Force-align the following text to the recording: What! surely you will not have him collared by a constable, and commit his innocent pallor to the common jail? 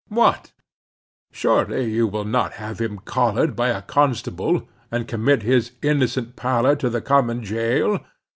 What! 0.09 0.51
surely 1.31 1.91
you 1.93 2.07
will 2.07 2.25
not 2.25 2.53
have 2.53 2.81
him 2.81 2.97
collared 3.05 3.55
by 3.55 3.69
a 3.69 3.83
constable, 3.83 4.67
and 4.89 5.07
commit 5.07 5.43
his 5.43 5.73
innocent 5.83 6.35
pallor 6.35 6.75
to 6.77 6.89
the 6.89 7.01
common 7.01 7.43
jail? 7.43 8.03